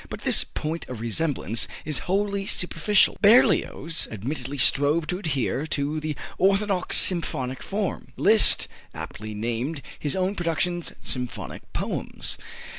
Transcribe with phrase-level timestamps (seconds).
[0.09, 3.17] But this point of resemblance is wholly superficial.
[3.21, 8.07] Berlioz admittedly strove to adhere to the orthodox symphonic form.
[8.17, 12.39] Liszt aptly named his own productions "symphonic poems."